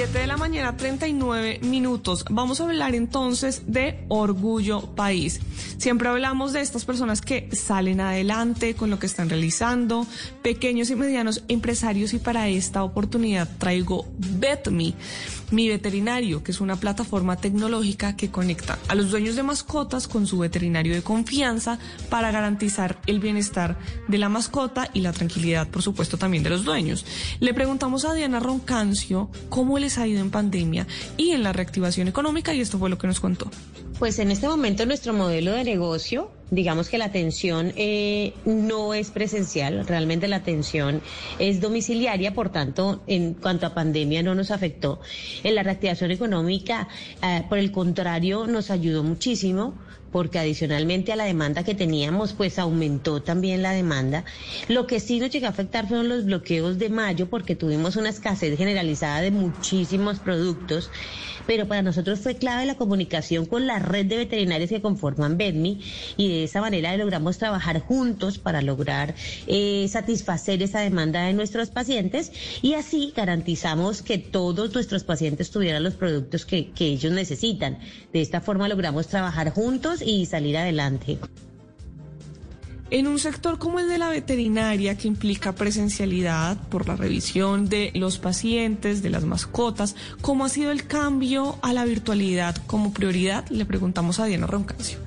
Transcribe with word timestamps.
7 0.00 0.18
de 0.18 0.26
la 0.26 0.38
mañana, 0.38 0.78
39 0.78 1.60
minutos. 1.60 2.24
Vamos 2.30 2.58
a 2.58 2.64
hablar 2.64 2.94
entonces 2.94 3.64
de 3.66 4.02
Orgullo 4.08 4.80
País. 4.94 5.40
Siempre 5.76 6.08
hablamos 6.08 6.54
de 6.54 6.62
estas 6.62 6.86
personas 6.86 7.20
que 7.20 7.50
salen 7.52 8.00
adelante 8.00 8.74
con 8.74 8.88
lo 8.88 8.98
que 8.98 9.04
están 9.04 9.28
realizando, 9.28 10.06
pequeños 10.40 10.88
y 10.88 10.96
medianos 10.96 11.42
empresarios 11.48 12.14
y 12.14 12.18
para 12.18 12.48
esta 12.48 12.82
oportunidad 12.82 13.46
traigo 13.58 14.06
BetMe. 14.16 14.94
Mi 15.50 15.68
Veterinario, 15.68 16.44
que 16.44 16.52
es 16.52 16.60
una 16.60 16.76
plataforma 16.76 17.36
tecnológica 17.36 18.14
que 18.14 18.30
conecta 18.30 18.78
a 18.86 18.94
los 18.94 19.10
dueños 19.10 19.34
de 19.34 19.42
mascotas 19.42 20.06
con 20.06 20.28
su 20.28 20.38
veterinario 20.38 20.94
de 20.94 21.02
confianza 21.02 21.80
para 22.08 22.30
garantizar 22.30 23.00
el 23.06 23.18
bienestar 23.18 23.76
de 24.06 24.18
la 24.18 24.28
mascota 24.28 24.88
y 24.94 25.00
la 25.00 25.12
tranquilidad, 25.12 25.66
por 25.66 25.82
supuesto, 25.82 26.18
también 26.18 26.44
de 26.44 26.50
los 26.50 26.64
dueños. 26.64 27.04
Le 27.40 27.52
preguntamos 27.52 28.04
a 28.04 28.14
Diana 28.14 28.38
Roncancio 28.38 29.28
cómo 29.48 29.76
ha 29.98 30.06
ido 30.06 30.20
en 30.20 30.30
pandemia 30.30 30.86
y 31.16 31.30
en 31.30 31.42
la 31.42 31.52
reactivación 31.52 32.08
económica 32.08 32.54
y 32.54 32.60
esto 32.60 32.78
fue 32.78 32.90
lo 32.90 32.98
que 32.98 33.06
nos 33.06 33.20
contó. 33.20 33.50
Pues 34.00 34.18
en 34.18 34.30
este 34.30 34.48
momento 34.48 34.86
nuestro 34.86 35.12
modelo 35.12 35.52
de 35.52 35.62
negocio, 35.62 36.30
digamos 36.50 36.88
que 36.88 36.96
la 36.96 37.04
atención 37.04 37.74
eh, 37.76 38.32
no 38.46 38.94
es 38.94 39.10
presencial, 39.10 39.86
realmente 39.86 40.26
la 40.26 40.36
atención 40.36 41.02
es 41.38 41.60
domiciliaria, 41.60 42.32
por 42.32 42.48
tanto, 42.50 43.02
en 43.06 43.34
cuanto 43.34 43.66
a 43.66 43.74
pandemia 43.74 44.22
no 44.22 44.34
nos 44.34 44.50
afectó. 44.52 45.02
En 45.44 45.54
la 45.54 45.62
reactivación 45.62 46.12
económica, 46.12 46.88
eh, 47.22 47.44
por 47.46 47.58
el 47.58 47.72
contrario, 47.72 48.46
nos 48.46 48.70
ayudó 48.70 49.02
muchísimo 49.02 49.74
porque 50.12 50.38
adicionalmente 50.38 51.12
a 51.12 51.16
la 51.16 51.24
demanda 51.24 51.64
que 51.64 51.74
teníamos, 51.74 52.32
pues 52.32 52.58
aumentó 52.58 53.22
también 53.22 53.62
la 53.62 53.72
demanda. 53.72 54.24
Lo 54.68 54.86
que 54.86 55.00
sí 55.00 55.20
nos 55.20 55.30
llegó 55.30 55.46
a 55.46 55.50
afectar 55.50 55.86
fueron 55.86 56.08
los 56.08 56.24
bloqueos 56.24 56.78
de 56.78 56.88
mayo, 56.88 57.28
porque 57.28 57.56
tuvimos 57.56 57.96
una 57.96 58.08
escasez 58.08 58.56
generalizada 58.56 59.20
de 59.20 59.30
muchísimos 59.30 60.18
productos, 60.18 60.90
pero 61.46 61.68
para 61.68 61.82
nosotros 61.82 62.20
fue 62.20 62.36
clave 62.36 62.66
la 62.66 62.76
comunicación 62.76 63.46
con 63.46 63.66
la 63.66 63.78
red 63.90 64.06
de 64.06 64.16
veterinarios 64.16 64.70
que 64.70 64.80
conforman 64.80 65.36
BEDMI 65.36 65.80
y 66.16 66.28
de 66.28 66.44
esa 66.44 66.60
manera 66.60 66.96
logramos 66.96 67.38
trabajar 67.38 67.80
juntos 67.80 68.38
para 68.38 68.62
lograr 68.62 69.14
eh, 69.46 69.86
satisfacer 69.88 70.62
esa 70.62 70.80
demanda 70.80 71.24
de 71.24 71.32
nuestros 71.32 71.70
pacientes 71.70 72.32
y 72.62 72.74
así 72.74 73.12
garantizamos 73.14 74.02
que 74.02 74.18
todos 74.18 74.74
nuestros 74.74 75.04
pacientes 75.04 75.50
tuvieran 75.50 75.82
los 75.82 75.94
productos 75.94 76.46
que, 76.46 76.70
que 76.70 76.86
ellos 76.86 77.12
necesitan. 77.12 77.78
De 78.12 78.20
esta 78.20 78.40
forma 78.40 78.68
logramos 78.68 79.08
trabajar 79.08 79.50
juntos 79.50 80.02
y 80.02 80.26
salir 80.26 80.56
adelante. 80.56 81.18
En 82.92 83.06
un 83.06 83.20
sector 83.20 83.60
como 83.60 83.78
el 83.78 83.88
de 83.88 83.98
la 83.98 84.08
veterinaria, 84.08 84.98
que 84.98 85.06
implica 85.06 85.54
presencialidad 85.54 86.56
por 86.70 86.88
la 86.88 86.96
revisión 86.96 87.68
de 87.68 87.92
los 87.94 88.18
pacientes, 88.18 89.00
de 89.00 89.10
las 89.10 89.24
mascotas, 89.24 89.94
¿cómo 90.20 90.44
ha 90.44 90.48
sido 90.48 90.72
el 90.72 90.88
cambio 90.88 91.56
a 91.62 91.72
la 91.72 91.84
virtualidad 91.84 92.56
como 92.66 92.92
prioridad? 92.92 93.48
Le 93.48 93.64
preguntamos 93.64 94.18
a 94.18 94.26
Diana 94.26 94.48
Roncancio. 94.48 94.98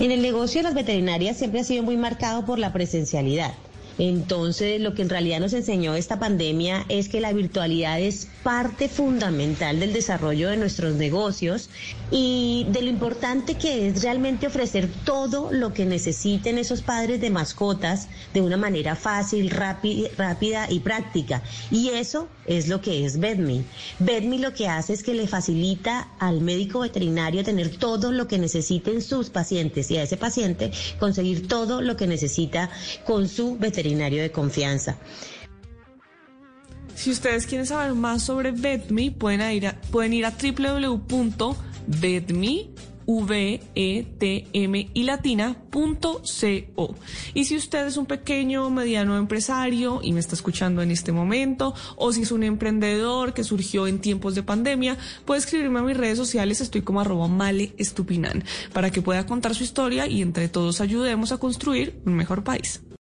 En 0.00 0.10
el 0.10 0.20
negocio 0.20 0.58
de 0.58 0.64
las 0.64 0.74
veterinarias 0.74 1.36
siempre 1.36 1.60
ha 1.60 1.64
sido 1.64 1.84
muy 1.84 1.96
marcado 1.96 2.44
por 2.44 2.58
la 2.58 2.72
presencialidad. 2.72 3.54
Entonces, 3.98 4.80
lo 4.80 4.94
que 4.94 5.02
en 5.02 5.08
realidad 5.08 5.40
nos 5.40 5.52
enseñó 5.52 5.94
esta 5.94 6.18
pandemia 6.18 6.84
es 6.88 7.08
que 7.08 7.20
la 7.20 7.32
virtualidad 7.32 8.00
es 8.00 8.28
parte 8.42 8.88
fundamental 8.88 9.80
del 9.80 9.92
desarrollo 9.92 10.48
de 10.48 10.56
nuestros 10.56 10.94
negocios 10.94 11.68
y 12.10 12.66
de 12.70 12.82
lo 12.82 12.88
importante 12.88 13.56
que 13.56 13.88
es 13.88 14.02
realmente 14.02 14.46
ofrecer 14.46 14.88
todo 15.04 15.52
lo 15.52 15.72
que 15.72 15.84
necesiten 15.84 16.58
esos 16.58 16.82
padres 16.82 17.20
de 17.20 17.30
mascotas 17.30 18.08
de 18.32 18.40
una 18.40 18.56
manera 18.56 18.96
fácil, 18.96 19.50
rápida 19.50 20.70
y 20.70 20.80
práctica. 20.80 21.42
Y 21.70 21.90
eso 21.90 22.28
es 22.46 22.68
lo 22.68 22.80
que 22.80 23.04
es 23.04 23.20
Bedme. 23.20 23.64
Bedme 23.98 24.38
lo 24.38 24.52
que 24.52 24.68
hace 24.68 24.94
es 24.94 25.02
que 25.02 25.14
le 25.14 25.28
facilita 25.28 26.08
al 26.18 26.40
médico 26.40 26.80
veterinario 26.80 27.44
tener 27.44 27.76
todo 27.76 28.10
lo 28.10 28.26
que 28.26 28.38
necesiten 28.38 29.02
sus 29.02 29.30
pacientes 29.30 29.90
y 29.90 29.98
a 29.98 30.02
ese 30.02 30.16
paciente 30.16 30.72
conseguir 30.98 31.46
todo 31.46 31.80
lo 31.82 31.96
que 31.96 32.06
necesita 32.06 32.70
con 33.04 33.28
su 33.28 33.56
veterinario 33.56 33.81
de 33.82 34.30
confianza. 34.30 34.96
Si 36.94 37.10
ustedes 37.10 37.46
quieren 37.46 37.66
saber 37.66 37.94
más 37.94 38.22
sobre 38.22 38.52
BetMe, 38.52 39.10
pueden 39.10 39.40
ir 39.50 39.66
a, 39.66 39.80
pueden 39.90 40.12
ir 40.12 40.26
a 40.26 40.30
www.betme 40.30 41.52
V-E-T-M 43.06 44.90
y 44.94 45.02
latina.co. 45.04 46.94
Y 47.34 47.44
si 47.44 47.56
usted 47.56 47.86
es 47.86 47.96
un 47.96 48.06
pequeño 48.06 48.70
mediano 48.70 49.16
empresario 49.16 50.00
y 50.02 50.12
me 50.12 50.20
está 50.20 50.34
escuchando 50.34 50.82
en 50.82 50.90
este 50.90 51.12
momento, 51.12 51.74
o 51.96 52.12
si 52.12 52.22
es 52.22 52.32
un 52.32 52.42
emprendedor 52.42 53.34
que 53.34 53.44
surgió 53.44 53.86
en 53.86 54.00
tiempos 54.00 54.34
de 54.34 54.42
pandemia, 54.42 54.96
puede 55.24 55.40
escribirme 55.40 55.80
a 55.80 55.82
mis 55.82 55.96
redes 55.96 56.18
sociales, 56.18 56.60
estoy 56.60 56.82
como 56.82 57.00
arroba 57.00 57.28
male 57.28 57.74
estupinan, 57.78 58.44
para 58.72 58.90
que 58.90 59.02
pueda 59.02 59.26
contar 59.26 59.54
su 59.54 59.64
historia 59.64 60.06
y 60.06 60.22
entre 60.22 60.48
todos 60.48 60.80
ayudemos 60.80 61.32
a 61.32 61.38
construir 61.38 62.00
un 62.04 62.14
mejor 62.14 62.44
país. 62.44 62.80